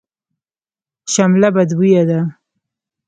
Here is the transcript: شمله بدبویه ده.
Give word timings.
شمله 1.13 1.47
بدبویه 1.55 2.03
ده. 2.09 2.19